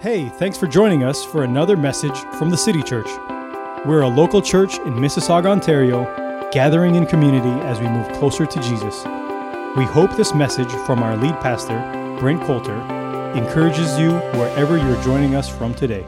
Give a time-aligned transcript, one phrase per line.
[0.00, 3.08] Hey, thanks for joining us for another message from the City Church.
[3.86, 6.04] We're a local church in Mississauga, Ontario,
[6.52, 9.04] gathering in community as we move closer to Jesus.
[9.76, 11.78] We hope this message from our lead pastor,
[12.18, 12.76] Brent Coulter,
[13.34, 16.04] encourages you wherever you're joining us from today.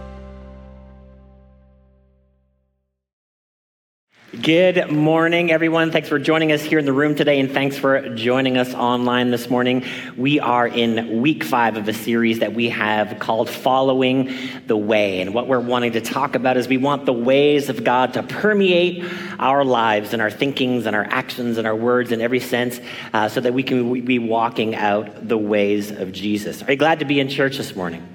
[4.47, 5.91] Good morning, everyone.
[5.91, 9.33] Thanks for joining us here in the room today, and thanks for joining us online
[9.33, 9.85] this morning.
[10.17, 14.33] We are in week five of a series that we have called Following
[14.69, 15.21] the Way.
[15.21, 18.23] And what we're wanting to talk about is we want the ways of God to
[18.23, 19.05] permeate
[19.41, 22.79] our lives and our thinkings and our actions and our words in every sense
[23.13, 26.63] uh, so that we can be walking out the ways of Jesus.
[26.63, 28.07] Are you glad to be in church this morning?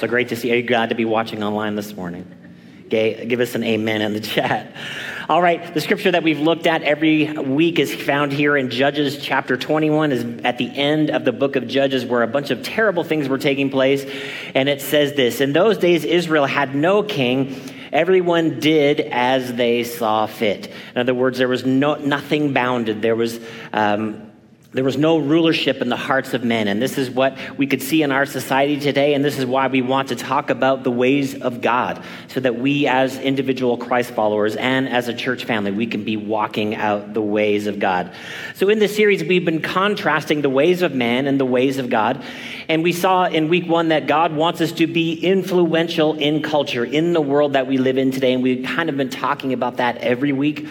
[0.00, 0.54] So great to see you.
[0.54, 2.30] Are you glad to be watching online this morning?
[2.88, 4.76] Okay, give us an amen in the chat.
[5.28, 9.18] All right, the scripture that we've looked at every week is found here in Judges
[9.20, 12.62] chapter 21, is at the end of the book of Judges, where a bunch of
[12.62, 14.08] terrible things were taking place.
[14.54, 17.60] And it says this In those days, Israel had no king.
[17.92, 20.68] Everyone did as they saw fit.
[20.94, 23.02] In other words, there was no, nothing bounded.
[23.02, 23.40] There was
[23.72, 24.25] um,
[24.76, 26.68] there was no rulership in the hearts of men.
[26.68, 29.14] And this is what we could see in our society today.
[29.14, 32.56] And this is why we want to talk about the ways of God so that
[32.56, 37.14] we, as individual Christ followers and as a church family, we can be walking out
[37.14, 38.12] the ways of God.
[38.54, 41.88] So in this series, we've been contrasting the ways of man and the ways of
[41.88, 42.22] God.
[42.68, 46.84] And we saw in week one that God wants us to be influential in culture,
[46.84, 48.34] in the world that we live in today.
[48.34, 50.68] And we've kind of been talking about that every week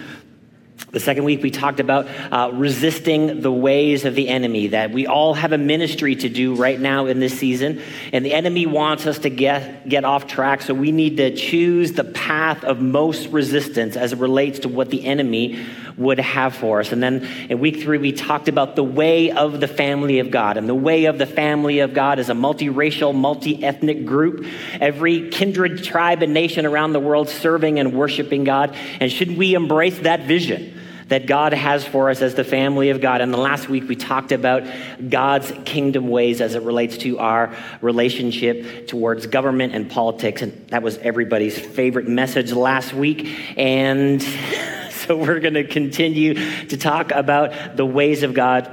[0.96, 5.08] the second week, we talked about uh, resisting the ways of the enemy, that we
[5.08, 7.82] all have a ministry to do right now in this season.
[8.14, 11.92] And the enemy wants us to get, get off track, so we need to choose
[11.92, 15.66] the path of most resistance as it relates to what the enemy
[15.98, 16.94] would have for us.
[16.94, 20.56] And then in week three, we talked about the way of the family of God.
[20.56, 24.46] And the way of the family of God is a multiracial, multi ethnic group,
[24.80, 28.73] every kindred tribe and nation around the world serving and worshiping God.
[29.02, 30.84] And should we embrace that vision?
[31.08, 33.21] That God has for us as the family of God.
[33.21, 34.64] And the last week we talked about
[35.10, 40.42] God's kingdom ways as it relates to our relationship towards government and politics.
[40.42, 43.27] And that was everybody's favorite message last week.
[43.58, 44.21] And
[44.89, 48.72] so we're going to continue to talk about the ways of God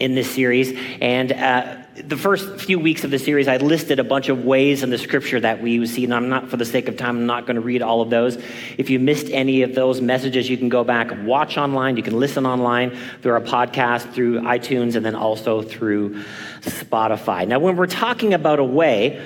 [0.00, 0.72] in this series.
[1.00, 4.82] And uh, the first few weeks of the series, I listed a bunch of ways
[4.82, 7.26] in the scripture that we see, and I'm not, for the sake of time, I'm
[7.26, 8.36] not going to read all of those.
[8.76, 12.18] If you missed any of those messages, you can go back, watch online, you can
[12.18, 16.22] listen online through our podcast, through iTunes, and then also through
[16.60, 17.46] Spotify.
[17.46, 19.24] Now, when we're talking about a way,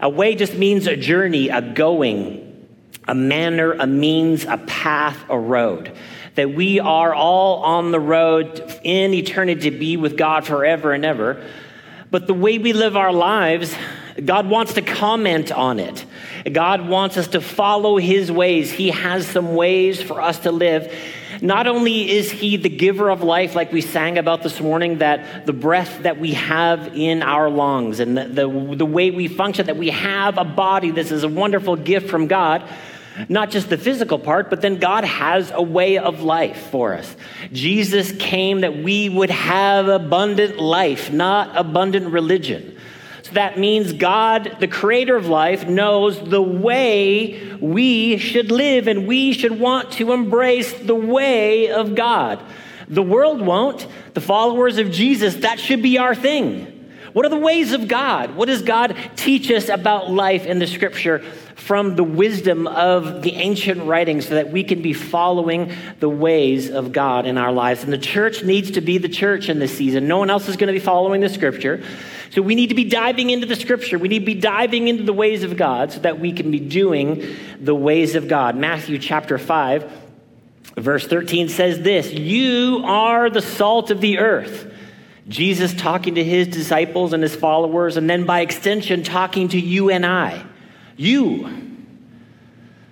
[0.00, 2.68] a way just means a journey, a going,
[3.06, 5.92] a manner, a means, a path, a road
[6.34, 11.04] that we are all on the road in eternity to be with God forever and
[11.04, 11.44] ever.
[12.14, 13.74] But the way we live our lives,
[14.24, 16.06] God wants to comment on it.
[16.52, 18.70] God wants us to follow His ways.
[18.70, 20.94] He has some ways for us to live.
[21.42, 25.44] Not only is He the giver of life, like we sang about this morning, that
[25.44, 29.66] the breath that we have in our lungs and the, the, the way we function,
[29.66, 32.62] that we have a body, this is a wonderful gift from God.
[33.28, 37.14] Not just the physical part, but then God has a way of life for us.
[37.52, 42.76] Jesus came that we would have abundant life, not abundant religion.
[43.22, 49.06] So that means God, the creator of life, knows the way we should live, and
[49.06, 52.40] we should want to embrace the way of God.
[52.88, 53.86] The world won't.
[54.14, 56.73] The followers of Jesus, that should be our thing.
[57.14, 58.36] What are the ways of God?
[58.36, 61.24] What does God teach us about life in the scripture?
[61.64, 66.68] from the wisdom of the ancient writings so that we can be following the ways
[66.68, 67.84] of God in our lives.
[67.84, 70.06] And the church needs to be the church in this season.
[70.06, 71.82] No one else is going to be following the scripture.
[72.30, 73.98] So we need to be diving into the scripture.
[73.98, 76.60] We need to be diving into the ways of God so that we can be
[76.60, 78.56] doing the ways of God.
[78.56, 79.90] Matthew chapter 5,
[80.76, 84.73] verse 13 says this You are the salt of the earth.
[85.28, 89.90] Jesus talking to his disciples and his followers, and then by extension, talking to you
[89.90, 90.44] and I.
[90.96, 91.62] You.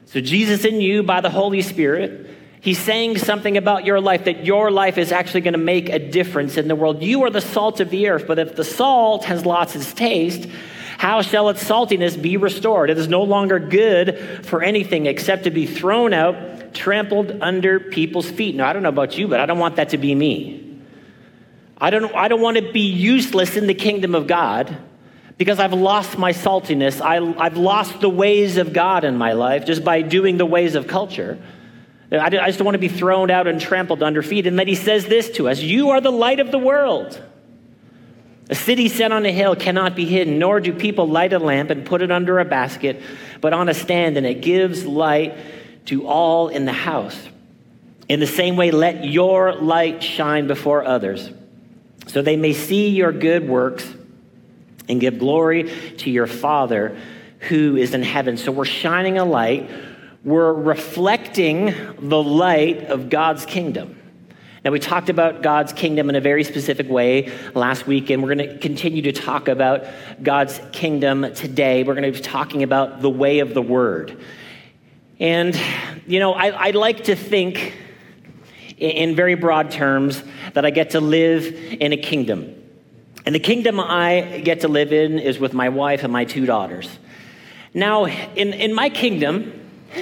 [0.07, 2.31] So, Jesus in you by the Holy Spirit,
[2.63, 5.99] He's saying something about your life that your life is actually going to make a
[5.99, 7.03] difference in the world.
[7.03, 10.49] You are the salt of the earth, but if the salt has lost its taste,
[10.97, 12.89] how shall its saltiness be restored?
[12.89, 18.31] It is no longer good for anything except to be thrown out, trampled under people's
[18.31, 18.55] feet.
[18.55, 20.72] Now, I don't know about you, but I don't want that to be me.
[21.83, 24.77] I don't, I don't want to be useless in the kingdom of God
[25.37, 27.01] because I've lost my saltiness.
[27.01, 30.77] I, I've lost the ways of God in my life just by doing the ways
[30.77, 31.43] of culture.
[32.13, 34.47] I, I just don't want to be thrown out and trampled under feet.
[34.47, 37.21] And then he says this to us You are the light of the world.
[38.49, 41.71] A city set on a hill cannot be hidden, nor do people light a lamp
[41.71, 43.03] and put it under a basket,
[43.41, 45.37] but on a stand, and it gives light
[45.87, 47.21] to all in the house.
[48.09, 51.31] In the same way, let your light shine before others,
[52.07, 53.87] so they may see your good works
[54.89, 56.97] and give glory to your Father
[57.49, 58.37] who is in heaven.
[58.37, 59.71] So we're shining a light,
[60.25, 63.99] we're reflecting the light of God's kingdom.
[64.65, 68.37] Now, we talked about God's kingdom in a very specific way last week, and we're
[68.37, 69.87] going to continue to talk about
[70.23, 71.83] God's kingdom today.
[71.83, 74.23] We're going to be talking about the way of the word.
[75.19, 75.61] And,
[76.07, 77.75] you know, I, I like to think
[78.79, 80.23] in very broad terms
[80.55, 82.55] that I get to live in a kingdom.
[83.25, 86.47] And the kingdom I get to live in is with my wife and my two
[86.47, 86.89] daughters.
[87.75, 89.61] Now, in, in my kingdom,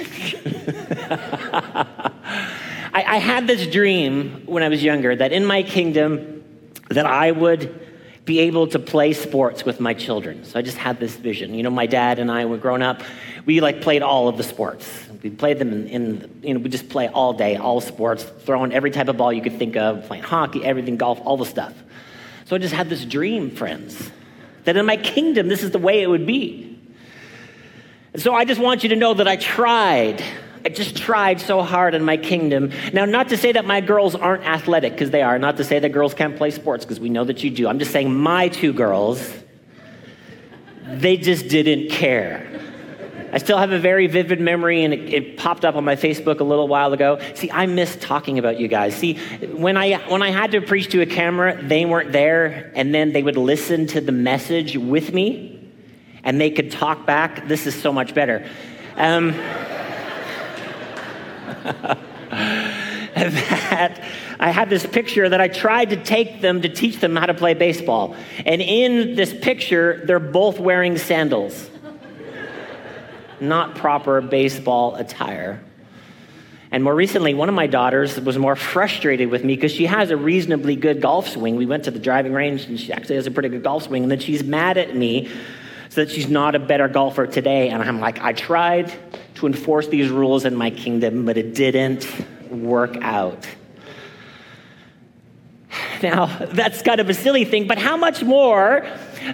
[2.93, 6.43] I, I had this dream when I was younger that in my kingdom
[6.89, 7.79] that I would
[8.25, 10.43] be able to play sports with my children.
[10.43, 11.53] So I just had this vision.
[11.53, 13.01] You know, my dad and I, were growing up,
[13.45, 15.07] we like played all of the sports.
[15.21, 18.73] We played them in, in, you know, we just play all day, all sports, throwing
[18.73, 21.73] every type of ball you could think of, playing hockey, everything, golf, all the stuff.
[22.45, 24.11] So I just had this dream, friends,
[24.63, 26.79] that in my kingdom, this is the way it would be.
[28.13, 30.23] And so I just want you to know that I tried
[30.63, 32.71] I just tried so hard in my kingdom.
[32.93, 35.39] Now, not to say that my girls aren't athletic, because they are.
[35.39, 37.67] Not to say that girls can't play sports, because we know that you do.
[37.67, 39.27] I'm just saying my two girls,
[40.85, 42.60] they just didn't care.
[43.31, 46.39] I still have a very vivid memory, and it, it, popped up on my Facebook
[46.41, 47.19] a little while ago.
[47.33, 48.95] See, I miss talking about you guys.
[48.95, 49.15] See,
[49.53, 53.13] when I when I had to preach to a camera, they weren't there, and then
[53.13, 55.71] they would listen to the message with me,
[56.23, 57.47] and they could talk back.
[57.47, 58.45] This is so much better.
[58.97, 59.31] Um,
[63.15, 64.03] that
[64.39, 67.33] I had this picture that I tried to take them to teach them how to
[67.33, 68.15] play baseball.
[68.45, 71.69] And in this picture, they're both wearing sandals,
[73.41, 75.61] not proper baseball attire.
[76.73, 80.09] And more recently, one of my daughters was more frustrated with me because she has
[80.09, 81.57] a reasonably good golf swing.
[81.57, 84.03] We went to the driving range and she actually has a pretty good golf swing.
[84.03, 85.29] And then she's mad at me
[85.89, 87.69] so that she's not a better golfer today.
[87.69, 88.93] And I'm like, I tried
[89.35, 92.07] to enforce these rules in my kingdom, but it didn't
[92.49, 93.45] work out.
[96.01, 98.87] Now, that's kind of a silly thing, but how much more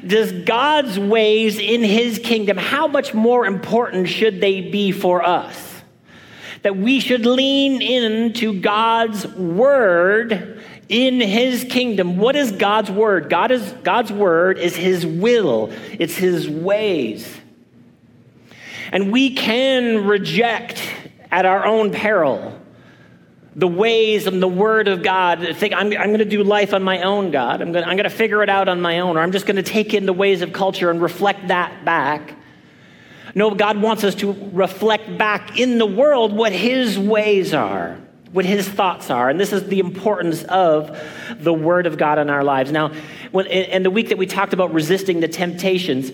[0.06, 5.82] does God's ways in his kingdom, how much more important should they be for us?
[6.64, 12.18] That we should lean into God's word in his kingdom.
[12.18, 13.30] What is God's word?
[13.30, 17.36] God is, God's word is his will, it's his ways.
[18.92, 20.82] And we can reject
[21.30, 22.58] at our own peril
[23.58, 25.46] the ways and the word of God.
[25.56, 27.60] Think, I'm, I'm going to do life on my own, God.
[27.60, 29.64] I'm going, I'm to figure it out on my own, or I'm just going to
[29.64, 32.36] take in the ways of culture and reflect that back.
[33.34, 38.00] No, God wants us to reflect back in the world what His ways are,
[38.32, 39.28] what His thoughts are.
[39.28, 41.00] And this is the importance of
[41.40, 42.72] the Word of God in our lives.
[42.72, 42.94] Now,
[43.32, 46.12] when, in the week that we talked about resisting the temptations,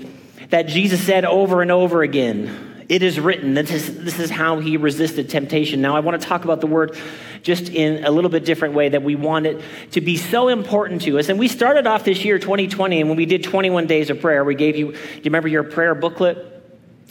[0.50, 3.54] that Jesus said over and over again, it is written.
[3.54, 5.82] This is, this is how he resisted temptation.
[5.82, 6.98] Now, I want to talk about the word
[7.42, 11.02] just in a little bit different way that we want it to be so important
[11.04, 11.30] to us.
[11.30, 14.44] And we started off this year, 2020, and when we did 21 days of prayer,
[14.44, 16.38] we gave you, do you remember your prayer booklet?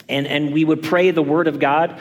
[0.09, 1.99] And, and we would pray the word of God.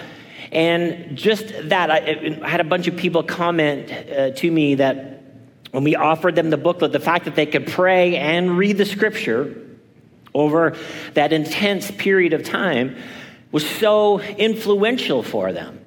[0.51, 5.23] And just that, I, I had a bunch of people comment uh, to me that
[5.71, 8.85] when we offered them the booklet, the fact that they could pray and read the
[8.85, 9.57] scripture
[10.35, 10.77] over
[11.15, 12.97] that intense period of time
[13.53, 15.79] was so influential for them.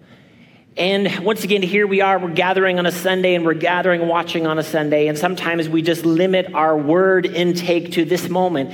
[0.77, 4.45] And once again, here we are, we're gathering on a Sunday and we're gathering watching
[4.45, 5.07] on a Sunday.
[5.07, 8.71] And sometimes we just limit our word intake to this moment.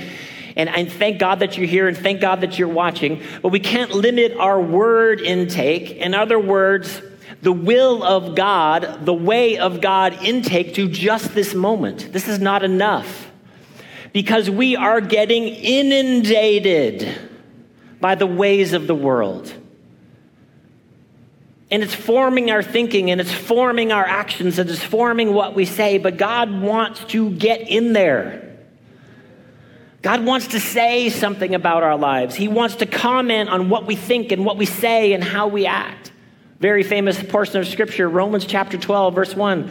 [0.56, 3.22] And, and thank God that you're here and thank God that you're watching.
[3.40, 5.92] But we can't limit our word intake.
[5.92, 7.00] In other words,
[7.40, 12.12] the will of God, the way of God intake to just this moment.
[12.12, 13.30] This is not enough
[14.12, 17.30] because we are getting inundated
[18.02, 19.54] by the ways of the world.
[21.70, 25.64] And it's forming our thinking and it's forming our actions and it's forming what we
[25.64, 28.58] say, but God wants to get in there.
[30.02, 32.34] God wants to say something about our lives.
[32.34, 35.64] He wants to comment on what we think and what we say and how we
[35.64, 36.10] act.
[36.58, 39.70] Very famous portion of scripture, Romans chapter 12, verse 1,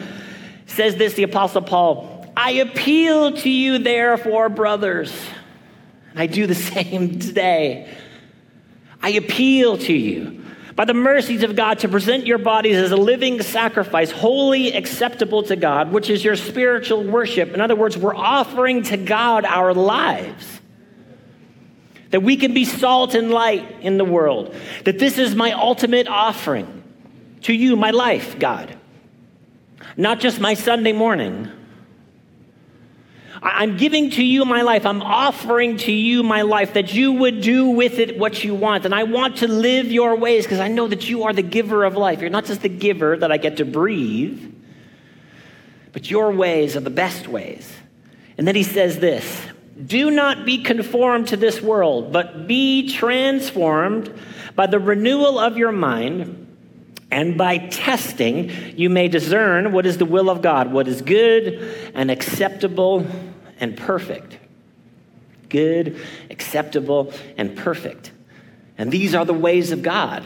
[0.67, 5.13] says this the Apostle Paul I appeal to you, therefore, brothers.
[6.15, 7.93] I do the same today.
[9.01, 10.43] I appeal to you
[10.75, 15.43] by the mercies of God to present your bodies as a living sacrifice, wholly acceptable
[15.43, 17.53] to God, which is your spiritual worship.
[17.53, 20.61] In other words, we're offering to God our lives.
[22.11, 24.55] That we can be salt and light in the world.
[24.85, 26.83] That this is my ultimate offering
[27.41, 28.77] to you, my life, God.
[29.97, 31.49] Not just my Sunday morning
[33.43, 34.85] I'm giving to you my life.
[34.85, 38.85] I'm offering to you my life that you would do with it what you want.
[38.85, 41.83] And I want to live your ways because I know that you are the giver
[41.83, 42.21] of life.
[42.21, 44.53] You're not just the giver that I get to breathe,
[45.91, 47.71] but your ways are the best ways.
[48.37, 49.47] And then he says this
[49.87, 54.13] Do not be conformed to this world, but be transformed
[54.55, 56.50] by the renewal of your mind.
[57.11, 61.91] And by testing, you may discern what is the will of God, what is good
[61.93, 63.05] and acceptable
[63.59, 64.37] and perfect.
[65.49, 65.99] Good,
[66.29, 68.13] acceptable, and perfect.
[68.77, 70.25] And these are the ways of God.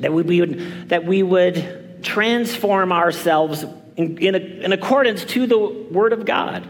[0.00, 3.64] That we would, that we would transform ourselves
[3.96, 6.68] in, in, a, in accordance to the Word of God.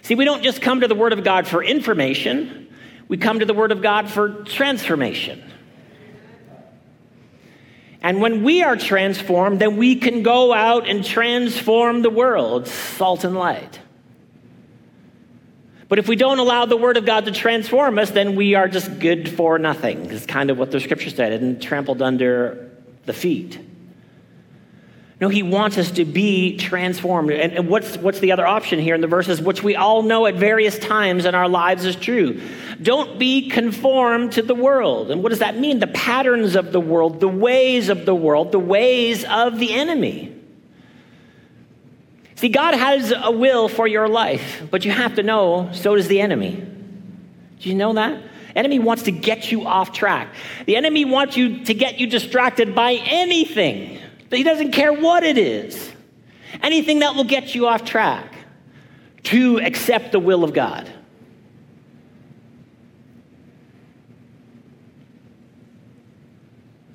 [0.00, 2.68] See, we don't just come to the Word of God for information,
[3.08, 5.51] we come to the Word of God for transformation.
[8.02, 13.22] And when we are transformed, then we can go out and transform the world, salt
[13.22, 13.78] and light.
[15.88, 18.66] But if we don't allow the Word of God to transform us, then we are
[18.66, 22.70] just good for nothing, is kind of what the scripture said, and trampled under
[23.04, 23.58] the feet.
[25.22, 27.30] No, he wants us to be transformed.
[27.30, 30.26] And, and, what's, what's the other option here in the verses, which we all know
[30.26, 32.40] at various times in our lives is true?
[32.82, 35.12] Don't be conformed to the world.
[35.12, 35.78] And what does that mean?
[35.78, 40.34] The patterns of the world, the ways of the world, the ways of the enemy.
[42.34, 46.08] See, God has a will for your life, but you have to know so does
[46.08, 46.66] the enemy.
[47.60, 48.20] Do you know that?
[48.56, 50.34] Enemy wants to get you off track.
[50.66, 54.00] The enemy wants you to get you distracted by anything.
[54.36, 55.92] He doesn't care what it is.
[56.62, 58.34] Anything that will get you off track
[59.24, 60.90] to accept the will of God.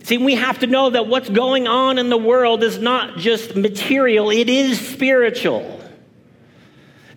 [0.03, 3.58] See, we have to know that what's going on in the world is not just
[3.58, 5.82] material, it is spiritual.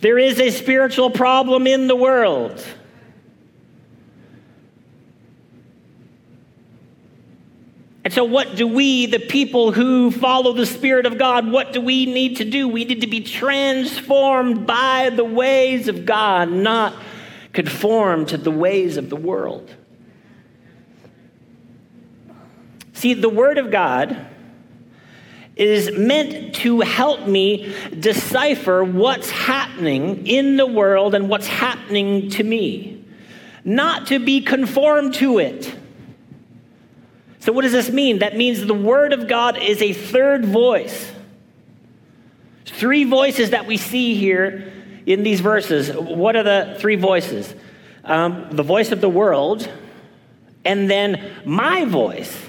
[0.01, 2.67] There is a spiritual problem in the world.
[8.11, 11.81] And so, what do we, the people who follow the Spirit of God, what do
[11.81, 12.67] we need to do?
[12.67, 16.93] We need to be transformed by the ways of God, not
[17.53, 19.73] conform to the ways of the world.
[22.95, 24.27] See, the Word of God
[25.55, 32.43] is meant to help me decipher what's happening in the world and what's happening to
[32.43, 33.05] me,
[33.65, 35.77] not to be conformed to it.
[37.41, 38.19] So, what does this mean?
[38.19, 41.11] That means the Word of God is a third voice.
[42.67, 44.73] Three voices that we see here
[45.07, 45.91] in these verses.
[45.91, 47.53] What are the three voices?
[48.05, 49.69] Um, the voice of the world,
[50.65, 52.49] and then my voice.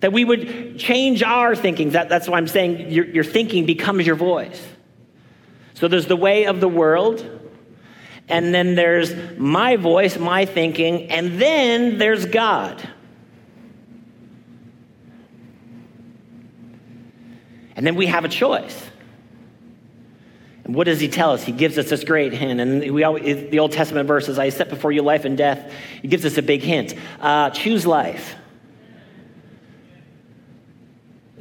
[0.00, 1.90] That we would change our thinking.
[1.90, 4.62] That, that's why I'm saying your, your thinking becomes your voice.
[5.74, 7.24] So there's the way of the world,
[8.28, 12.86] and then there's my voice, my thinking, and then there's God.
[17.76, 18.90] And then we have a choice.
[20.64, 21.42] And what does he tell us?
[21.42, 22.60] He gives us this great hint.
[22.60, 25.72] And we always, the Old Testament verses, I set before you life and death.
[26.00, 26.94] He gives us a big hint.
[27.20, 28.34] Uh, choose life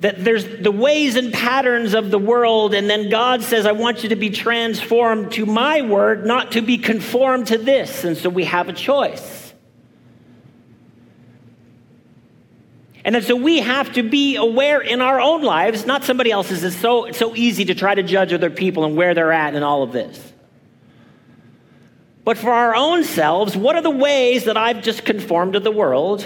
[0.04, 4.04] that there's the ways and patterns of the world, and then God says, I want
[4.04, 8.04] you to be transformed to my word, not to be conformed to this.
[8.04, 9.43] And so we have a choice.
[13.06, 16.64] And so we have to be aware in our own lives, not somebody else's.
[16.64, 19.56] It's so, it's so easy to try to judge other people and where they're at
[19.56, 20.34] and all of this.
[22.24, 25.72] But for our own selves, what are the ways that I've just conformed to the
[25.72, 26.26] world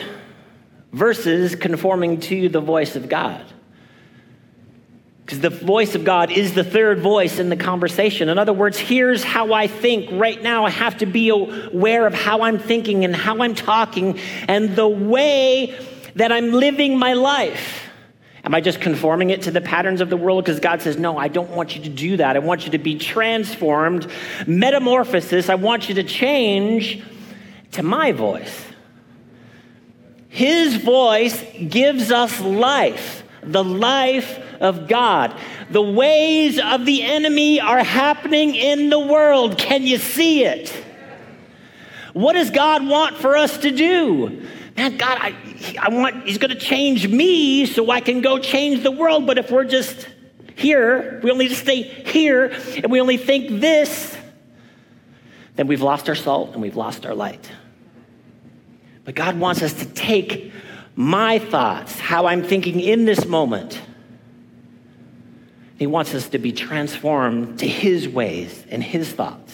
[0.92, 3.44] versus conforming to the voice of God?
[5.26, 8.30] Because the voice of God is the third voice in the conversation.
[8.30, 10.10] In other words, here's how I think.
[10.12, 14.20] Right now, I have to be aware of how I'm thinking and how I'm talking
[14.48, 15.78] and the way
[16.18, 17.84] that I'm living my life.
[18.44, 20.44] Am I just conforming it to the patterns of the world?
[20.44, 22.36] Because God says, No, I don't want you to do that.
[22.36, 24.08] I want you to be transformed.
[24.46, 27.04] Metamorphosis, I want you to change
[27.74, 28.66] to my voice.
[30.30, 35.36] His voice gives us life, the life of God.
[35.70, 39.58] The ways of the enemy are happening in the world.
[39.58, 40.70] Can you see it?
[42.14, 44.48] What does God want for us to do?
[44.78, 45.36] man, God, I,
[45.80, 49.26] I want, He's going to change me so I can go change the world.
[49.26, 50.08] But if we're just
[50.56, 54.18] here, we only just stay here, and we only think this,
[55.56, 57.50] then we've lost our salt and we've lost our light.
[59.04, 60.52] But God wants us to take
[60.96, 63.80] my thoughts, how I'm thinking in this moment.
[65.78, 69.54] He wants us to be transformed to His ways and His thoughts.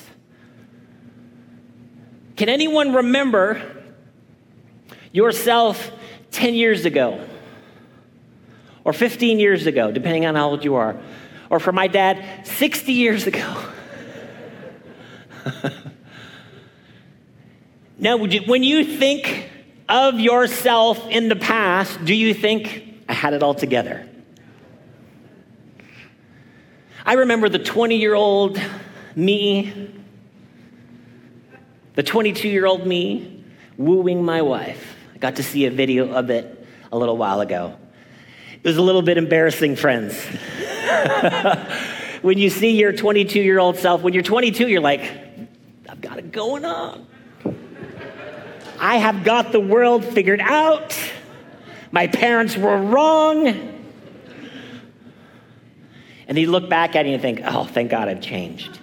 [2.37, 3.82] Can anyone remember
[5.13, 5.91] yourself
[6.31, 7.25] 10 years ago?
[8.83, 10.97] Or 15 years ago, depending on how old you are?
[11.49, 13.55] Or for my dad, 60 years ago?
[17.97, 19.49] now, when you think
[19.87, 24.09] of yourself in the past, do you think, I had it all together?
[27.05, 28.59] I remember the 20 year old
[29.15, 29.91] me,
[31.95, 33.43] the 22 year old me
[33.77, 35.02] wooing my wife.
[35.23, 37.77] Got to see a video of it a little while ago.
[38.61, 40.21] It was a little bit embarrassing, friends.
[42.21, 44.99] when you see your 22 year old self, when you're 22, you're like,
[45.87, 47.07] I've got it going on.
[48.77, 50.93] I have got the world figured out.
[51.93, 53.47] My parents were wrong.
[56.27, 58.77] And you look back at it and you think, oh, thank God I've changed.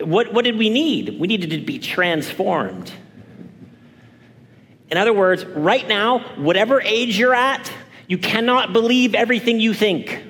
[0.00, 1.18] What, what did we need?
[1.20, 2.92] We needed to be transformed.
[4.90, 7.70] In other words, right now, whatever age you're at,
[8.06, 10.22] you cannot believe everything you think.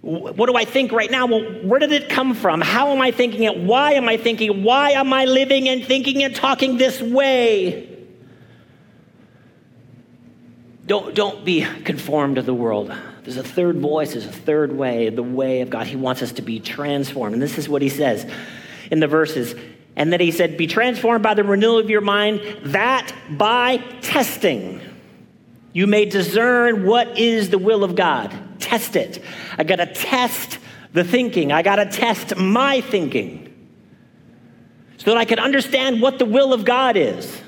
[0.00, 1.26] What do I think right now?
[1.26, 2.62] Well, where did it come from?
[2.62, 3.58] How am I thinking it?
[3.58, 4.62] Why am I thinking?
[4.62, 7.87] Why am I living and thinking and talking this way?
[10.88, 12.90] Don't, don't be conformed to the world.
[13.22, 15.86] There's a third voice, there's a third way, the way of God.
[15.86, 17.34] He wants us to be transformed.
[17.34, 18.28] And this is what he says
[18.90, 19.54] in the verses.
[19.96, 24.80] And then he said, Be transformed by the renewal of your mind, that by testing
[25.74, 28.34] you may discern what is the will of God.
[28.58, 29.22] Test it.
[29.58, 30.58] I got to test
[30.94, 33.44] the thinking, I got to test my thinking
[34.96, 37.42] so that I can understand what the will of God is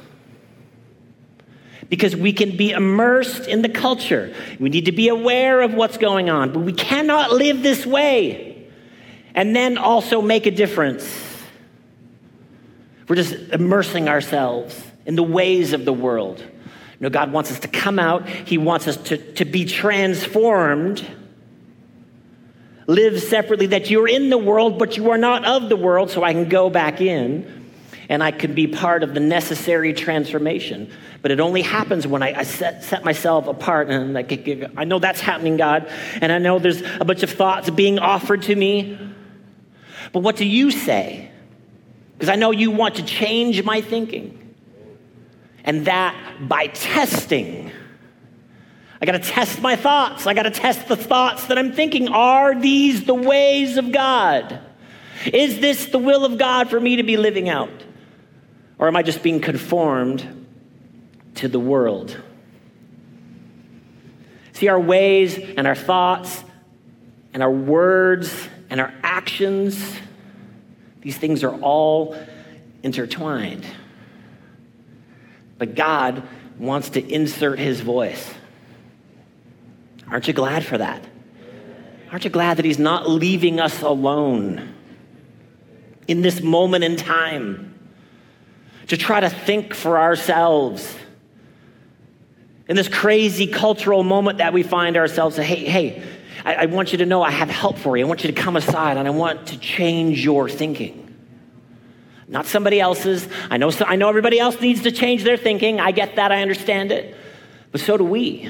[1.91, 4.33] because we can be immersed in the culture.
[4.59, 8.69] We need to be aware of what's going on, but we cannot live this way
[9.35, 11.05] and then also make a difference.
[13.09, 16.43] We're just immersing ourselves in the ways of the world.
[17.01, 21.05] No, God wants us to come out, He wants us to, to be transformed.
[22.87, 26.23] Live separately, that you're in the world, but you are not of the world, so
[26.23, 27.60] I can go back in
[28.11, 30.91] and I can be part of the necessary transformation.
[31.23, 34.27] But it only happens when I, I set, set, myself apart and I,
[34.77, 35.89] I know that's happening, God,
[36.21, 38.99] and I know there's a bunch of thoughts being offered to me.
[40.13, 41.31] But what do you say?
[42.15, 44.57] Because I know you want to change my thinking.
[45.63, 46.17] And that
[46.49, 47.71] by testing,
[49.01, 50.27] I got to test my thoughts.
[50.27, 52.09] I got to test the thoughts that I'm thinking.
[52.09, 54.59] Are these the ways of God?
[55.33, 57.71] Is this the will of God for me to be living out?
[58.81, 60.47] Or am I just being conformed
[61.35, 62.19] to the world?
[64.55, 66.43] See, our ways and our thoughts
[67.35, 69.99] and our words and our actions,
[71.03, 72.17] these things are all
[72.83, 73.67] intertwined.
[75.59, 76.27] But God
[76.59, 78.33] wants to insert his voice.
[80.09, 81.05] Aren't you glad for that?
[82.11, 84.75] Aren't you glad that he's not leaving us alone
[86.09, 87.70] in this moment in time?
[88.91, 90.97] To try to think for ourselves.
[92.69, 96.03] In this crazy cultural moment that we find ourselves, hey, hey,
[96.45, 98.05] I, I want you to know I have help for you.
[98.05, 101.01] I want you to come aside and I want to change your thinking
[102.31, 103.27] not somebody else's.
[103.51, 105.81] I know, I know everybody else needs to change their thinking.
[105.81, 107.17] I get that, I understand it.
[107.73, 108.49] But so do we.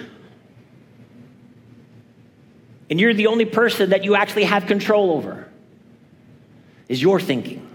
[2.90, 5.48] And you're the only person that you actually have control over,
[6.88, 7.69] is your thinking.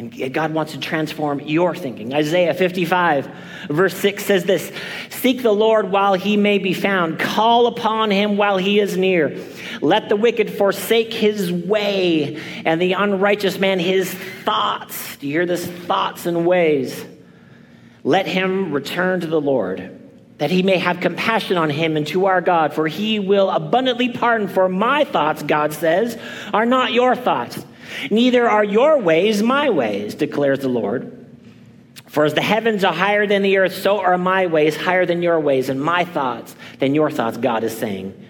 [0.00, 2.14] And God wants to transform your thinking.
[2.14, 3.28] Isaiah 55,
[3.68, 4.72] verse 6 says this
[5.10, 9.38] Seek the Lord while he may be found, call upon him while he is near.
[9.82, 15.18] Let the wicked forsake his way, and the unrighteous man his thoughts.
[15.18, 15.66] Do you hear this?
[15.66, 17.04] Thoughts and ways.
[18.02, 20.00] Let him return to the Lord,
[20.38, 24.08] that he may have compassion on him and to our God, for he will abundantly
[24.08, 24.48] pardon.
[24.48, 26.16] For my thoughts, God says,
[26.54, 27.62] are not your thoughts
[28.10, 31.16] Neither are your ways my ways, declares the Lord.
[32.06, 35.22] For as the heavens are higher than the earth, so are my ways higher than
[35.22, 38.26] your ways, and my thoughts than your thoughts, God is saying.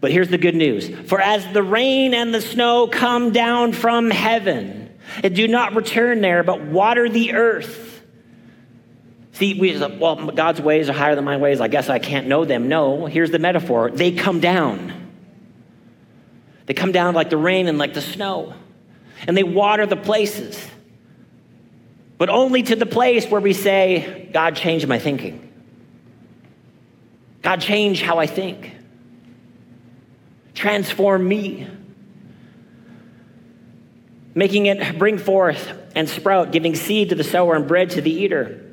[0.00, 4.10] But here's the good news For as the rain and the snow come down from
[4.10, 8.02] heaven, and do not return there, but water the earth.
[9.32, 11.60] See, we, well, God's ways are higher than my ways.
[11.60, 12.68] I guess I can't know them.
[12.68, 14.92] No, here's the metaphor they come down.
[16.66, 18.54] They come down like the rain and like the snow,
[19.26, 20.62] and they water the places.
[22.18, 25.52] But only to the place where we say, God, change my thinking.
[27.42, 28.72] God, change how I think.
[30.54, 31.68] Transform me.
[34.34, 38.10] Making it bring forth and sprout, giving seed to the sower and bread to the
[38.10, 38.63] eater.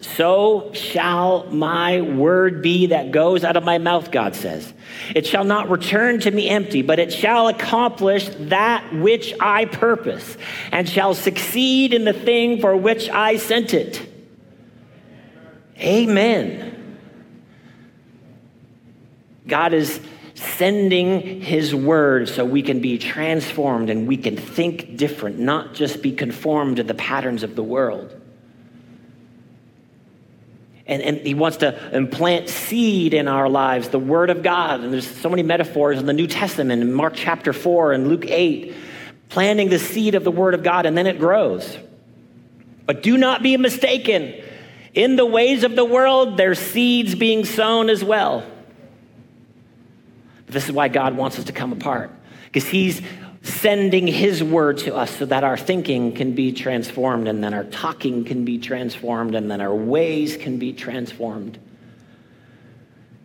[0.00, 4.72] So shall my word be that goes out of my mouth, God says.
[5.14, 10.36] It shall not return to me empty, but it shall accomplish that which I purpose,
[10.72, 14.06] and shall succeed in the thing for which I sent it.
[15.78, 16.98] Amen.
[19.46, 20.00] God is
[20.34, 26.02] sending his word so we can be transformed and we can think different, not just
[26.02, 28.20] be conformed to the patterns of the world.
[30.86, 34.80] And, and he wants to implant seed in our lives, the Word of God.
[34.80, 38.24] And there's so many metaphors in the New Testament, in Mark chapter 4 and Luke
[38.26, 38.74] 8,
[39.28, 41.76] planting the seed of the Word of God, and then it grows.
[42.86, 44.34] But do not be mistaken.
[44.94, 48.46] In the ways of the world, there's seeds being sown as well.
[50.46, 52.12] This is why God wants us to come apart,
[52.44, 53.02] because He's
[53.46, 57.64] sending His word to us so that our thinking can be transformed, and then our
[57.64, 61.58] talking can be transformed, and then our ways can be transformed.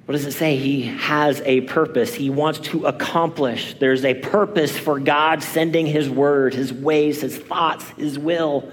[0.05, 0.57] What does it say?
[0.57, 2.13] He has a purpose.
[2.13, 3.75] He wants to accomplish.
[3.75, 8.71] There's a purpose for God sending His word, His ways, His thoughts, His will.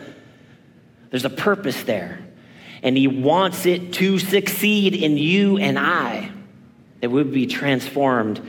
[1.11, 2.21] There's a purpose there.
[2.83, 6.31] And He wants it to succeed in you and I,
[7.01, 8.41] that we would be transformed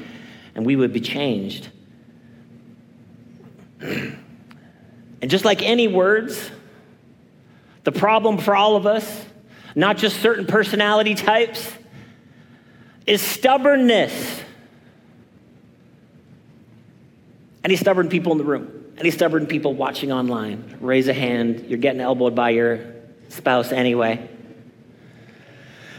[0.55, 1.69] and we would be changed.
[3.81, 6.49] And just like any words,
[7.83, 9.25] the problem for all of us,
[9.75, 11.71] not just certain personality types,
[13.05, 14.41] is stubbornness.
[17.63, 18.93] Any stubborn people in the room?
[18.97, 20.77] Any stubborn people watching online?
[20.81, 21.65] Raise a hand.
[21.67, 22.79] You're getting elbowed by your
[23.29, 24.29] spouse anyway.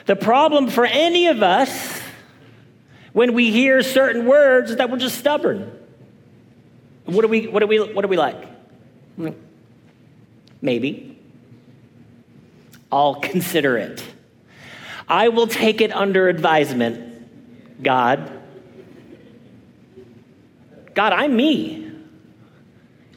[0.07, 2.01] The problem for any of us
[3.12, 5.80] when we hear certain words is that we're just stubborn.
[7.05, 8.37] What are we, what are we, what are we like?
[10.63, 11.19] Maybe.
[12.93, 14.03] I'll consider it.
[15.09, 17.83] I will take it under advisement.
[17.83, 18.31] God.
[20.95, 21.91] God, I'm me.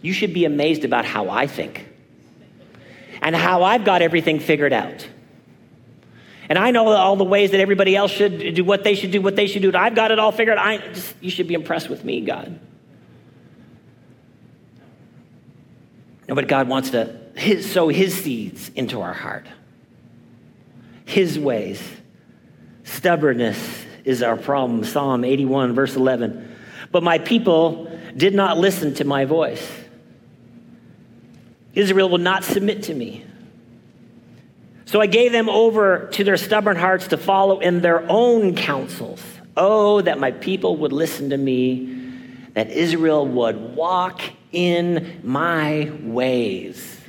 [0.02, 1.88] You should be amazed about how I think
[3.22, 5.08] and how I've got everything figured out.
[6.50, 9.22] And I know all the ways that everybody else should do what they should do,
[9.22, 9.72] what they should do.
[9.74, 10.66] I've got it all figured out.
[10.66, 12.60] I just, you should be impressed with me, God.
[16.28, 19.46] No, but God wants to his, sow his seeds into our heart.
[21.06, 21.82] His ways.
[22.84, 24.84] Stubbornness is our problem.
[24.84, 26.56] Psalm 81, verse 11.
[26.92, 29.70] But my people did not listen to my voice.
[31.74, 33.26] Israel will not submit to me.
[34.86, 39.24] So I gave them over to their stubborn hearts to follow in their own counsels.
[39.58, 42.12] Oh, that my people would listen to me,
[42.54, 44.22] that Israel would walk
[44.54, 47.02] in my ways.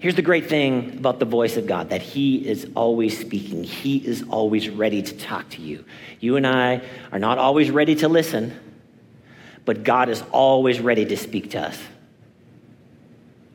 [0.00, 3.62] Here's the great thing about the voice of God that He is always speaking.
[3.62, 5.84] He is always ready to talk to you.
[6.18, 8.52] You and I are not always ready to listen,
[9.64, 11.78] but God is always ready to speak to us.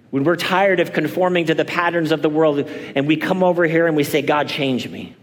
[0.10, 3.66] When we're tired of conforming to the patterns of the world and we come over
[3.66, 5.18] here and we say, God, change me.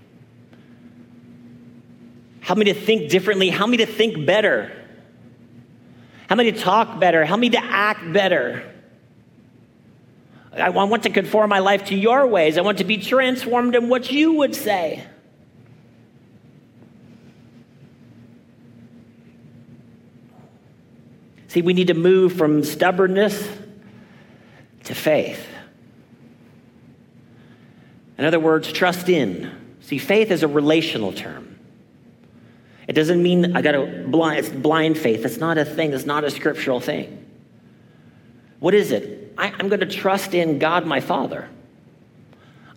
[2.45, 3.49] Help me to think differently.
[3.49, 4.71] Help me to think better.
[6.29, 7.25] Help me to talk better.
[7.25, 8.71] Help me to act better.
[10.53, 12.59] I want to conform my life to your ways.
[12.59, 15.03] I want to be transformed in what you would say.
[21.49, 23.49] See, we need to move from stubbornness
[24.85, 25.47] to faith.
[28.19, 29.51] In other words, trust in.
[29.81, 31.54] See, faith is a relational term.
[32.87, 35.25] It doesn't mean I got to blind, it's blind faith.
[35.25, 37.25] It's not a thing, it's not a scriptural thing.
[38.61, 39.33] What is it?
[39.37, 41.49] I, I'm going to trust in God my Father.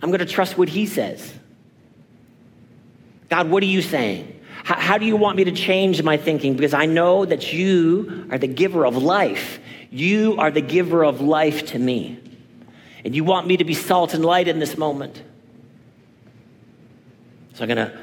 [0.01, 1.33] I'm going to trust what He says.
[3.29, 4.39] God, what are you saying?
[4.63, 6.55] How, how do you want me to change my thinking?
[6.55, 9.59] Because I know that you are the giver of life.
[9.91, 12.19] You are the giver of life to me.
[13.05, 15.21] And you want me to be salt and light in this moment.
[17.53, 17.97] So I'm going to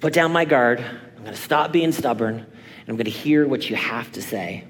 [0.00, 0.84] put down my guard.
[1.24, 2.46] I'm going to stop being stubborn, and
[2.86, 4.64] I'm going to hear what you have to say.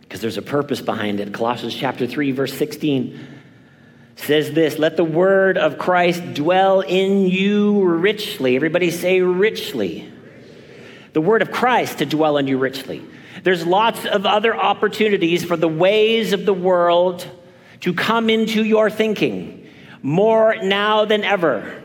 [0.00, 1.34] Because there's a purpose behind it.
[1.34, 3.20] Colossians chapter 3, verse 16
[4.16, 8.56] says this Let the word of Christ dwell in you richly.
[8.56, 10.10] Everybody say richly.
[11.12, 13.04] The word of Christ to dwell in you richly.
[13.42, 17.28] There's lots of other opportunities for the ways of the world
[17.80, 19.68] to come into your thinking
[20.00, 21.81] more now than ever.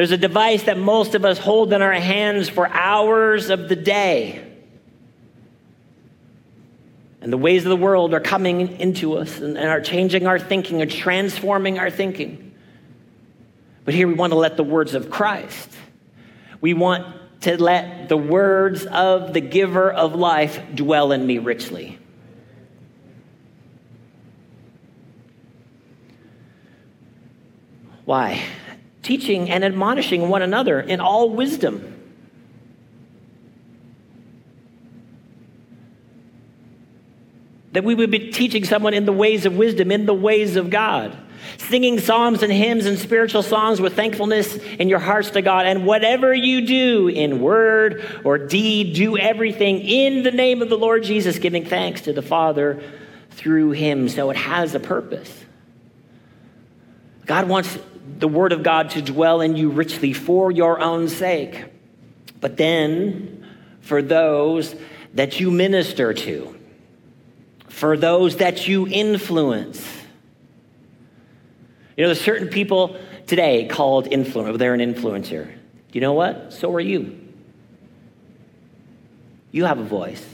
[0.00, 3.76] There's a device that most of us hold in our hands for hours of the
[3.76, 4.42] day.
[7.20, 10.80] And the ways of the world are coming into us and, are changing our thinking
[10.80, 12.54] and transforming our thinking.
[13.84, 15.68] But here we want to let the words of Christ,
[16.62, 21.98] we want to let the words of the giver of life dwell in me richly.
[28.06, 28.42] Why?
[29.02, 31.96] Teaching and admonishing one another in all wisdom.
[37.72, 40.70] That we would be teaching someone in the ways of wisdom, in the ways of
[40.70, 41.16] God.
[41.56, 45.66] Singing psalms and hymns and spiritual songs with thankfulness in your hearts to God.
[45.66, 50.76] And whatever you do in word or deed, do everything in the name of the
[50.76, 52.82] Lord Jesus, giving thanks to the Father
[53.30, 54.08] through him.
[54.08, 55.32] So it has a purpose.
[57.24, 57.78] God wants
[58.20, 61.64] the Word of God to dwell in you richly for your own sake,
[62.40, 63.46] but then
[63.80, 64.74] for those
[65.14, 66.56] that you minister to,
[67.68, 69.84] for those that you influence.
[71.96, 74.58] You know, there's certain people today called influencer.
[74.58, 75.52] They're an influencer.
[75.92, 76.52] You know what?
[76.52, 77.18] So are you.
[79.50, 80.24] You have a voice.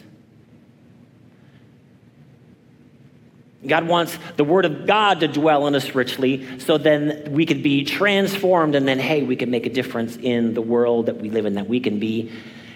[3.68, 7.62] God wants the Word of God to dwell in us richly so then we could
[7.62, 11.30] be transformed and then, hey, we can make a difference in the world that we
[11.30, 12.32] live in, that we can be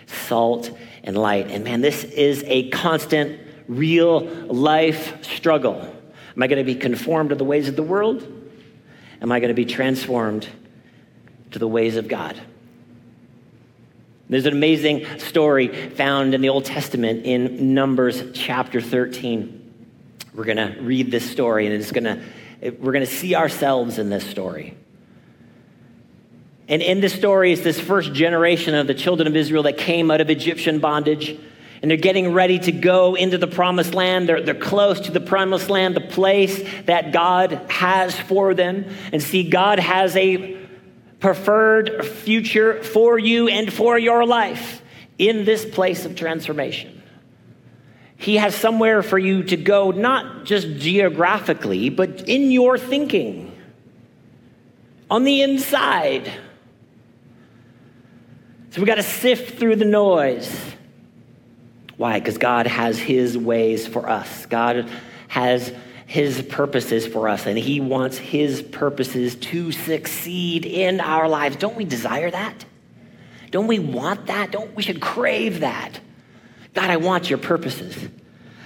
[0.06, 0.70] salt
[1.04, 1.48] and light.
[1.50, 5.80] And man, this is a constant, real life struggle.
[6.36, 8.26] Am I going to be conformed to the ways of the world?
[9.22, 10.48] Am I going to be transformed
[11.50, 12.40] to the ways of God?
[14.28, 19.59] There's an amazing story found in the Old Testament in Numbers chapter 13.
[20.40, 23.98] We're going to read this story, and it's going to, we're going to see ourselves
[23.98, 24.74] in this story.
[26.66, 30.10] And in this story is this first generation of the children of Israel that came
[30.10, 31.38] out of Egyptian bondage.
[31.82, 34.30] And they're getting ready to go into the promised land.
[34.30, 38.86] They're, they're close to the promised land, the place that God has for them.
[39.12, 40.56] And see, God has a
[41.18, 44.80] preferred future for you and for your life
[45.18, 46.99] in this place of transformation.
[48.20, 53.50] He has somewhere for you to go, not just geographically, but in your thinking,
[55.10, 56.30] on the inside.
[58.72, 60.54] So we got to sift through the noise.
[61.96, 62.20] Why?
[62.20, 64.44] Because God has His ways for us.
[64.44, 64.90] God
[65.28, 65.72] has
[66.06, 71.56] His purposes for us, and He wants His purposes to succeed in our lives.
[71.56, 72.66] Don't we desire that?
[73.50, 74.52] Don't we want that?
[74.52, 76.00] Don't we should crave that?
[76.74, 77.96] God, I want your purposes.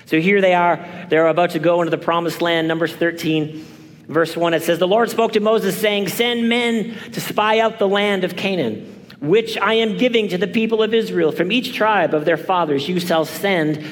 [0.06, 1.06] So here they are.
[1.08, 2.68] They're about to go into the promised land.
[2.68, 3.64] Numbers 13,
[4.08, 4.54] verse 1.
[4.54, 8.24] It says, The Lord spoke to Moses, saying, Send men to spy out the land
[8.24, 11.32] of Canaan, which I am giving to the people of Israel.
[11.32, 13.84] From each tribe of their fathers you shall send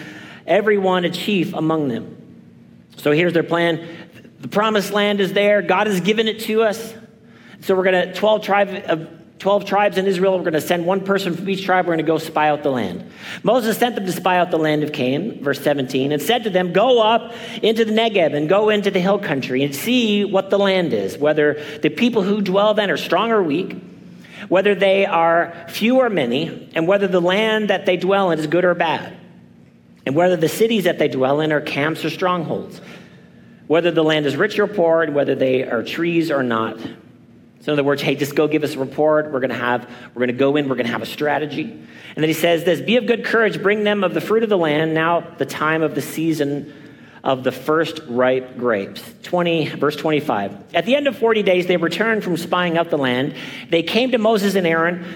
[0.46, 2.18] everyone a chief among them.
[2.96, 3.88] So here's their plan.
[4.40, 5.62] The promised land is there.
[5.62, 6.94] God has given it to us.
[7.60, 9.08] So we're going to, 12 tribes of
[9.42, 10.36] 12 tribes in Israel.
[10.36, 11.84] We're going to send one person from each tribe.
[11.84, 13.10] We're going to go spy out the land.
[13.42, 16.50] Moses sent them to spy out the land of Canaan, verse 17, and said to
[16.50, 20.50] them, Go up into the Negeb and go into the hill country and see what
[20.50, 23.74] the land is, whether the people who dwell then are strong or weak,
[24.48, 28.46] whether they are few or many, and whether the land that they dwell in is
[28.46, 29.12] good or bad,
[30.06, 32.80] and whether the cities that they dwell in are camps or strongholds,
[33.66, 36.78] whether the land is rich or poor, and whether they are trees or not.
[37.62, 39.30] So in other words, hey, just go give us a report.
[39.30, 41.62] We're going to have, we're going to go in, we're going to have a strategy.
[41.62, 44.48] And then he says this, be of good courage, bring them of the fruit of
[44.48, 46.74] the land, now the time of the season
[47.22, 49.02] of the first ripe grapes.
[49.22, 50.74] 20, verse 25.
[50.74, 53.36] At the end of 40 days, they returned from spying out the land.
[53.70, 55.06] They came to Moses and Aaron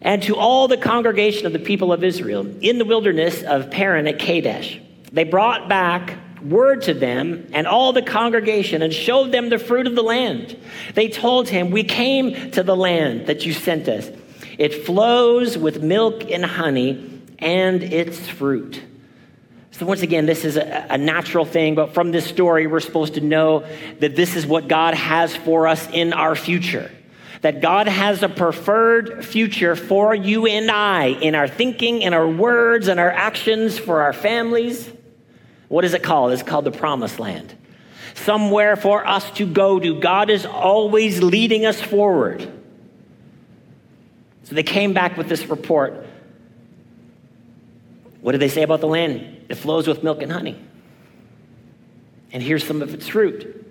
[0.00, 4.06] and to all the congregation of the people of Israel in the wilderness of Paran
[4.06, 4.80] at Kadesh.
[5.12, 9.86] They brought back word to them and all the congregation and showed them the fruit
[9.86, 10.56] of the land.
[10.94, 14.10] They told him, We came to the land that you sent us.
[14.58, 18.82] It flows with milk and honey and its fruit.
[19.70, 23.14] So, once again, this is a, a, natural thing, but from this story, we're supposed
[23.14, 23.64] to know
[24.00, 26.90] that this is what God has for us in our future.
[27.42, 32.26] that God has a preferred future for you and I in our thinking, in our
[32.26, 34.90] words, and our actions for our families.
[35.68, 36.32] What is it called?
[36.32, 37.54] It's called the promised land.
[38.14, 40.00] Somewhere for us to go to.
[40.00, 42.40] God is always leading us forward.
[44.44, 46.06] So they came back with this report.
[48.22, 49.44] What did they say about the land?
[49.48, 50.58] It flows with milk and honey.
[52.32, 53.66] And here's some of its fruit.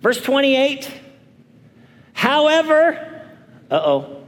[0.00, 0.90] Verse 28
[2.12, 3.22] However,
[3.70, 4.24] uh oh.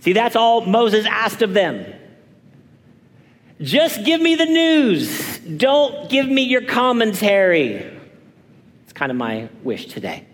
[0.00, 1.97] See, that's all Moses asked of them.
[3.60, 5.38] Just give me the news.
[5.40, 7.72] Don't give me your commentary.
[8.84, 10.24] It's kind of my wish today.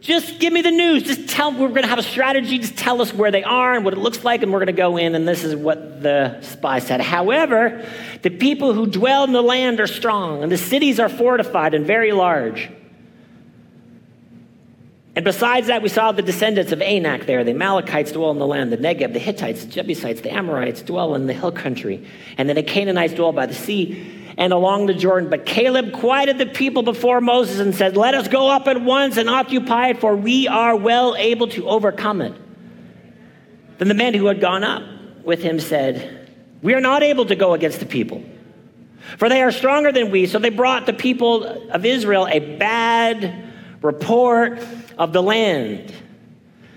[0.00, 1.02] Just give me the news.
[1.02, 2.58] Just tell we're going to have a strategy.
[2.58, 4.72] Just tell us where they are and what it looks like, and we're going to
[4.72, 5.14] go in.
[5.14, 7.00] And this is what the spy said.
[7.00, 7.86] However,
[8.20, 11.86] the people who dwell in the land are strong, and the cities are fortified and
[11.86, 12.70] very large.
[15.16, 17.44] And besides that, we saw the descendants of Anak there.
[17.44, 21.14] The Amalekites dwell in the land, the Negeb, the Hittites, the Jebusites, the Amorites dwell
[21.14, 22.04] in the hill country,
[22.36, 25.30] and then the Canaanites dwell by the sea and along the Jordan.
[25.30, 29.16] But Caleb quieted the people before Moses and said, Let us go up at once
[29.16, 32.34] and occupy it, for we are well able to overcome it.
[33.78, 34.82] Then the men who had gone up
[35.24, 38.24] with him said, We are not able to go against the people,
[39.18, 40.26] for they are stronger than we.
[40.26, 44.58] So they brought the people of Israel a bad report
[44.98, 45.92] of the land.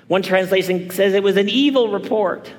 [0.08, 2.52] One translation says it was an evil report.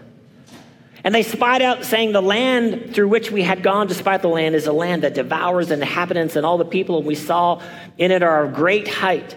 [1.04, 4.54] And they spied out, saying, The land through which we had gone, despite the land,
[4.54, 7.62] is a land that devours the inhabitants and all the people, and we saw
[7.96, 9.36] in it are of great height.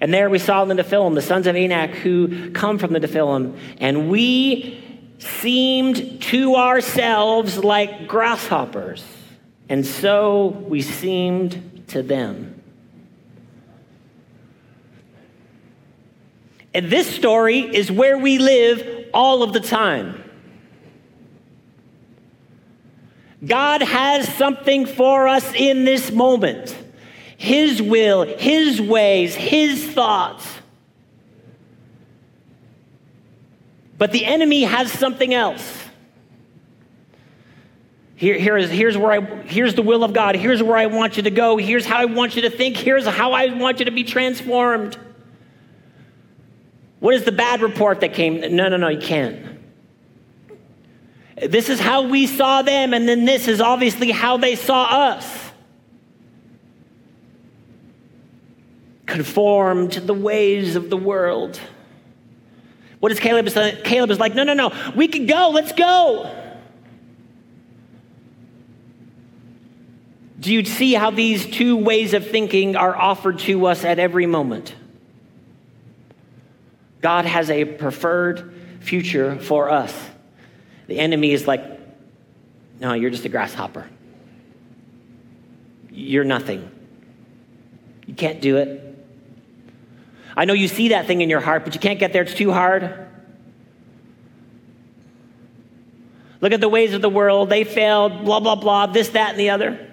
[0.00, 3.58] And there we saw the Nephilim, the sons of Anak, who come from the Nephilim.
[3.78, 4.82] And we
[5.18, 9.04] seemed to ourselves like grasshoppers,
[9.68, 12.59] and so we seemed to them.
[16.72, 20.22] And this story is where we live all of the time.
[23.44, 26.76] God has something for us in this moment
[27.36, 30.46] His will, His ways, His thoughts.
[33.98, 35.78] But the enemy has something else.
[38.16, 40.36] Here, here is, here's, where I, here's the will of God.
[40.36, 41.56] Here's where I want you to go.
[41.56, 42.76] Here's how I want you to think.
[42.76, 44.98] Here's how I want you to be transformed.
[47.00, 48.40] What is the bad report that came?
[48.54, 49.58] No, no, no, you can't.
[51.36, 55.50] This is how we saw them, and then this is obviously how they saw us.
[59.06, 61.58] Conform to the ways of the world.
[63.00, 63.48] What is Caleb?
[63.82, 66.36] Caleb is like, no, no, no, we can go, let's go.
[70.38, 74.26] Do you see how these two ways of thinking are offered to us at every
[74.26, 74.74] moment?
[77.00, 79.94] God has a preferred future for us.
[80.86, 81.64] The enemy is like,
[82.80, 83.88] no, you're just a grasshopper.
[85.90, 86.70] You're nothing.
[88.06, 88.86] You can't do it.
[90.36, 92.22] I know you see that thing in your heart, but you can't get there.
[92.22, 93.06] It's too hard.
[96.40, 97.50] Look at the ways of the world.
[97.50, 99.86] They failed, blah, blah, blah, this, that, and the other.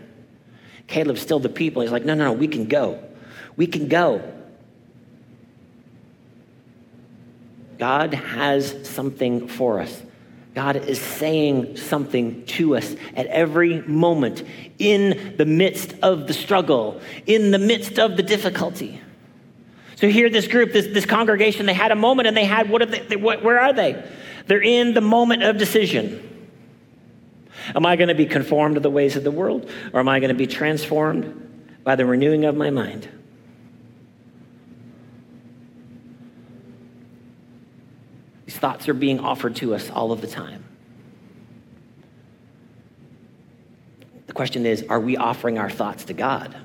[0.88, 1.82] Caleb's still the people.
[1.82, 3.04] He's like, no, no, no, we can go.
[3.58, 4.37] We can go.
[7.78, 10.02] God has something for us.
[10.56, 14.44] God is saying something to us at every moment
[14.80, 19.00] in the midst of the struggle, in the midst of the difficulty.
[19.98, 22.82] So here, this group, this, this congregation, they had a moment and they had, what,
[22.82, 24.04] Are they, what where are they?
[24.48, 26.24] They're in the moment of decision.
[27.76, 30.20] Am I going to be conformed to the ways of the world or am I
[30.20, 33.08] going to be transformed by the renewing of my mind?
[38.58, 40.64] These thoughts are being offered to us all of the time.
[44.26, 46.58] The question is are we offering our thoughts to God?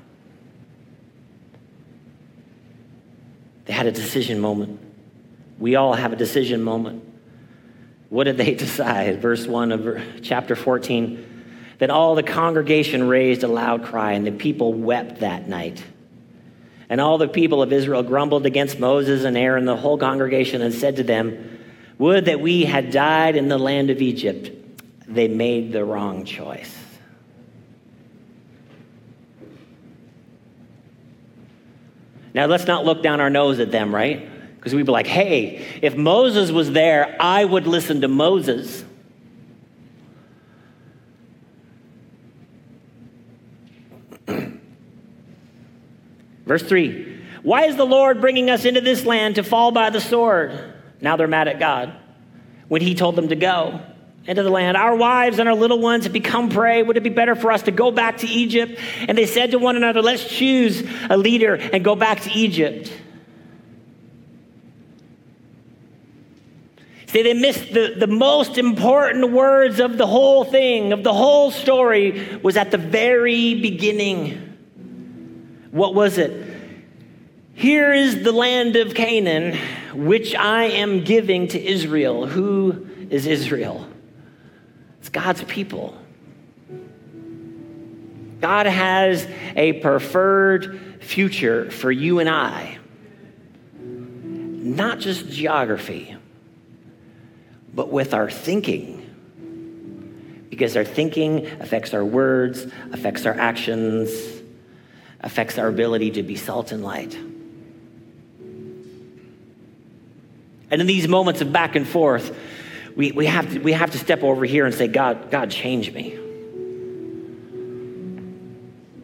[3.65, 4.79] They had a decision moment.
[5.59, 7.03] We all have a decision moment.
[8.09, 9.21] What did they decide?
[9.21, 11.43] Verse 1 of chapter 14.
[11.77, 15.83] Then all the congregation raised a loud cry, and the people wept that night.
[16.89, 20.73] And all the people of Israel grumbled against Moses and Aaron, the whole congregation, and
[20.73, 21.53] said to them,
[21.97, 24.51] would that we had died in the land of Egypt.
[25.07, 26.75] They made the wrong choice.
[32.33, 34.27] Now, let's not look down our nose at them, right?
[34.55, 38.83] Because we'd be like, hey, if Moses was there, I would listen to Moses.
[46.45, 50.01] Verse 3 Why is the Lord bringing us into this land to fall by the
[50.01, 50.72] sword?
[51.03, 51.93] Now they're mad at God
[52.69, 53.81] when He told them to go
[54.25, 54.77] into the land.
[54.77, 56.81] Our wives and our little ones have become prey.
[56.81, 58.79] Would it be better for us to go back to Egypt?
[59.07, 62.91] And they said to one another, Let's choose a leader and go back to Egypt.
[67.07, 71.51] See, they missed the, the most important words of the whole thing, of the whole
[71.51, 74.57] story, was at the very beginning.
[75.69, 76.43] What was it?
[77.53, 79.59] Here is the land of Canaan,
[79.93, 82.25] which I am giving to Israel.
[82.25, 83.87] Who is Israel?
[84.99, 85.97] It's God's people.
[88.41, 92.77] God has a preferred future for you and I,
[93.73, 96.17] not just geography
[97.73, 98.99] but with our thinking.
[100.49, 104.11] Because our thinking affects our words, affects our actions,
[105.21, 107.17] affects our ability to be salt and light.
[110.73, 112.35] And in these moments of back and forth,
[112.95, 115.93] we, we, have to, we have to step over here and say, God, God, change
[115.93, 116.17] me.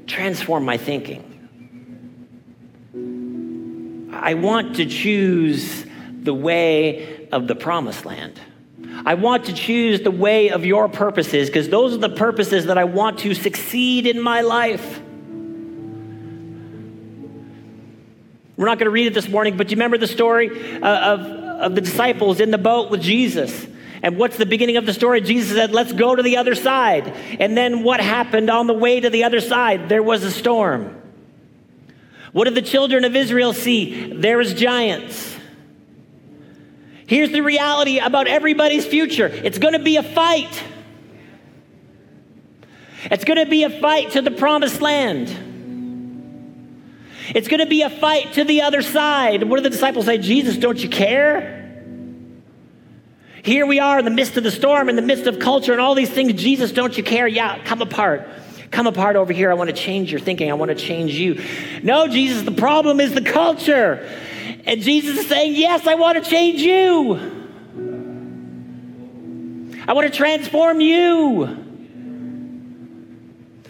[0.07, 1.28] Transform my thinking.
[4.11, 5.86] I want to choose
[6.24, 8.41] the way of the promised land.
[9.05, 12.80] I want to choose the way of your purposes because those are the purposes that
[12.80, 14.99] I want to succeed in my life.
[18.57, 21.13] We're not going to read it this morning, but do you remember the story uh,
[21.13, 23.68] of, of the disciples in the boat with Jesus.
[24.01, 25.22] And what's the beginning of the story?
[25.22, 27.07] Jesus said, Let's go to the other side.
[27.39, 29.89] And then what happened on the way to the other side?
[29.89, 30.95] There was a storm.
[32.32, 34.14] What did the children of Israel see?
[34.14, 35.38] There was giants.
[37.07, 40.64] Here's the reality about everybody's future it's going to be a fight.
[43.05, 45.49] It's going to be a fight to the promised land.
[47.36, 49.43] It's going to be a fight to the other side.
[49.43, 50.17] What do the disciples say?
[50.17, 51.55] Jesus, don't you care?
[53.43, 55.82] Here we are in the midst of the storm, in the midst of culture and
[55.82, 56.34] all these things.
[56.34, 57.27] Jesus, don't you care?
[57.27, 58.27] Yeah, come apart.
[58.71, 59.49] Come apart over here.
[59.49, 60.49] I want to change your thinking.
[60.49, 61.41] I want to change you.
[61.82, 64.07] No, Jesus, the problem is the culture.
[64.65, 67.15] And Jesus is saying, Yes, I want to change you.
[69.88, 71.68] I want to transform you.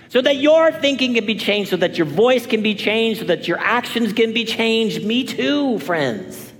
[0.09, 3.25] So that your thinking can be changed, so that your voice can be changed, so
[3.27, 5.05] that your actions can be changed.
[5.05, 6.51] Me too, friends.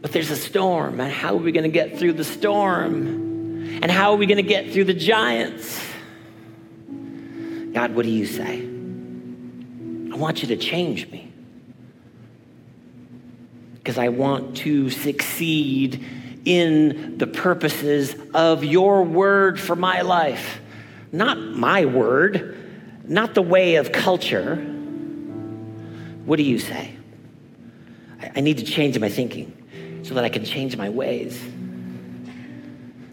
[0.00, 3.80] But there's a storm, and how are we going to get through the storm?
[3.82, 5.82] And how are we going to get through the giants?
[7.72, 8.60] God, what do you say?
[8.60, 11.32] I want you to change me
[13.74, 16.04] because I want to succeed
[16.44, 20.60] in the purposes of your word for my life.
[21.14, 22.56] Not my word,
[23.04, 24.56] not the way of culture.
[26.24, 26.96] What do you say?
[28.34, 31.40] I need to change my thinking so that I can change my ways,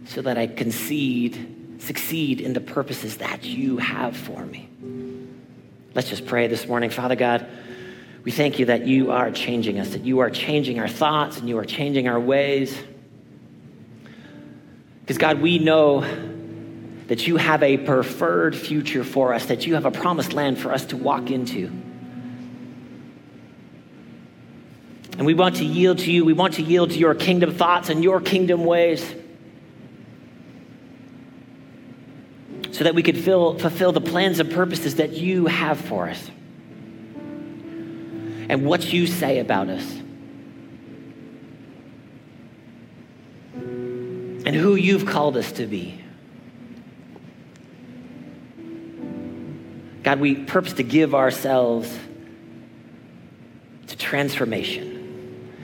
[0.06, 4.68] so that I concede, succeed in the purposes that you have for me.
[5.94, 6.90] Let's just pray this morning.
[6.90, 7.46] Father God,
[8.24, 11.48] we thank you that you are changing us, that you are changing our thoughts and
[11.48, 12.76] you are changing our ways.
[15.02, 16.31] Because, God, we know
[17.12, 20.72] that you have a preferred future for us, that you have a promised land for
[20.72, 21.70] us to walk into.
[25.18, 26.24] And we want to yield to you.
[26.24, 29.04] We want to yield to your kingdom thoughts and your kingdom ways
[32.72, 36.32] so that we could fill, fulfill the plans and purposes that you have for us
[38.48, 39.98] and what you say about us.
[43.54, 46.02] And who you've called us to be.
[50.12, 51.90] God, we purpose to give ourselves
[53.88, 55.56] to transformation.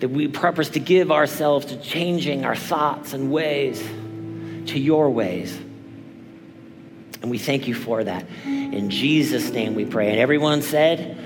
[0.00, 3.80] That we purpose to give ourselves to changing our thoughts and ways
[4.66, 5.56] to your ways.
[7.22, 8.26] And we thank you for that.
[8.44, 10.10] In Jesus' name we pray.
[10.10, 11.16] And everyone said,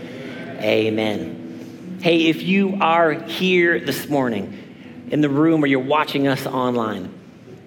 [0.62, 1.98] Amen.
[2.00, 7.12] Hey, if you are here this morning in the room or you're watching us online,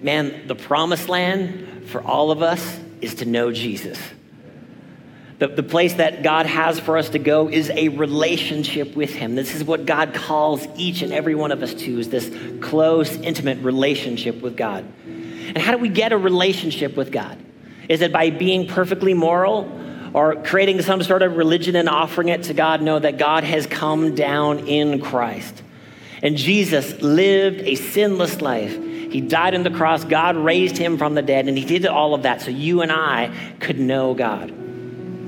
[0.00, 3.98] man, the promised land for all of us is to know Jesus.
[5.38, 9.34] The, the place that God has for us to go is a relationship with Him.
[9.34, 12.30] This is what God calls each and every one of us to, is this
[12.60, 14.84] close, intimate relationship with God.
[15.04, 17.38] And how do we get a relationship with God?
[17.88, 19.80] Is it by being perfectly moral?
[20.14, 22.82] or creating some sort of religion and offering it to God.
[22.82, 25.62] No, that God has come down in Christ.
[26.22, 28.72] And Jesus lived a sinless life.
[28.72, 30.04] He died on the cross.
[30.04, 32.92] God raised him from the dead, and he did all of that so you and
[32.92, 33.30] I
[33.60, 34.61] could know God.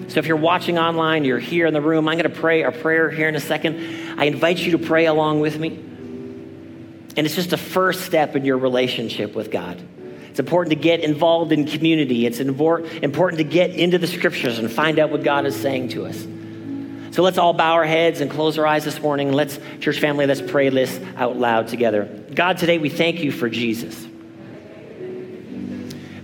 [0.09, 2.72] So if you're watching online, you're here in the room, I'm going to pray a
[2.72, 4.18] prayer here in a second.
[4.18, 5.68] I invite you to pray along with me.
[7.16, 9.80] And it's just a first step in your relationship with God.
[10.30, 12.26] It's important to get involved in community.
[12.26, 16.07] It's important to get into the scriptures and find out what God is saying to
[16.07, 16.26] us.
[17.14, 19.32] So let's all bow our heads and close our eyes this morning.
[19.32, 22.07] Let's, church family, let's pray this out loud together.
[22.34, 24.05] God, today we thank you for Jesus.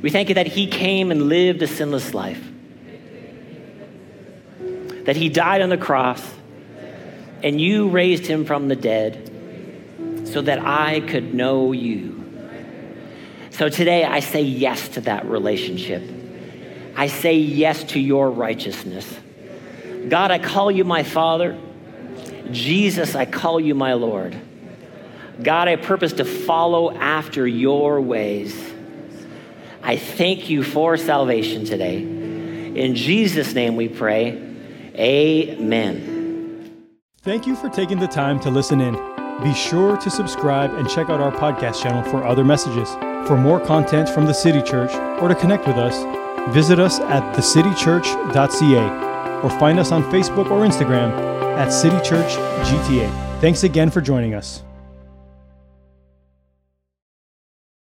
[0.02, 2.44] We thank you that he came and lived a sinless life,
[5.05, 6.22] that he died on the cross,
[7.42, 9.30] and you raised him from the dead
[10.24, 12.16] so that I could know you.
[13.51, 16.03] So today I say yes to that relationship.
[16.96, 19.18] I say yes to your righteousness.
[20.09, 21.59] God, I call you my Father.
[22.51, 24.38] Jesus, I call you my Lord.
[25.42, 28.55] God, I purpose to follow after your ways.
[29.82, 31.98] I thank you for salvation today.
[31.98, 34.49] In Jesus' name we pray.
[35.01, 36.86] Amen.
[37.22, 38.94] Thank you for taking the time to listen in.
[39.42, 42.90] Be sure to subscribe and check out our podcast channel for other messages.
[43.26, 44.92] For more content from the City Church
[45.22, 45.96] or to connect with us,
[46.55, 51.11] visit us at thecitychurch.ca or find us on Facebook or Instagram
[51.57, 52.32] at City Church
[52.66, 53.40] GTA.
[53.40, 54.62] Thanks again for joining us.